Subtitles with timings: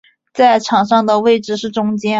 [0.33, 2.09] 在场上的位置是中坚。